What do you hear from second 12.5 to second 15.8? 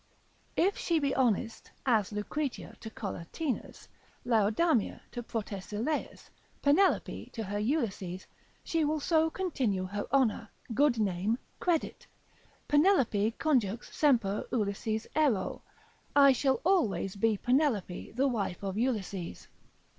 Penelope conjux semper Ulyssis ero;